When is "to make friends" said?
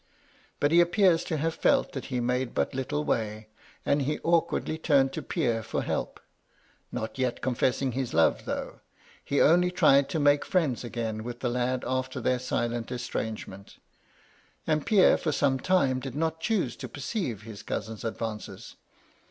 10.09-10.83